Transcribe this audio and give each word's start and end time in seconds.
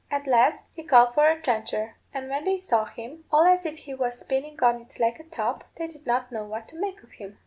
At 0.09 0.25
last 0.25 0.57
he 0.73 0.81
called 0.81 1.13
for 1.13 1.29
a 1.29 1.39
trencher; 1.39 1.95
and 2.11 2.27
when 2.27 2.43
they 2.45 2.57
saw 2.57 2.85
him, 2.85 3.23
all 3.31 3.43
as 3.43 3.67
if 3.67 3.77
he 3.77 3.93
was 3.93 4.19
spinning 4.19 4.57
on 4.63 4.81
it 4.81 4.99
like 4.99 5.19
a 5.19 5.23
top, 5.23 5.63
they 5.75 5.85
did 5.85 6.07
not 6.07 6.31
know 6.31 6.43
what 6.43 6.67
to 6.69 6.75
make 6.79 7.03
of 7.03 7.11
him. 7.11 7.37